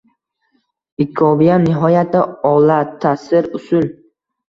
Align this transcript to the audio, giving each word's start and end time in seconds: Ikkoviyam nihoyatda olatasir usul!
Ikkoviyam 1.05 1.69
nihoyatda 1.69 2.25
olatasir 2.55 3.55
usul! 3.63 3.91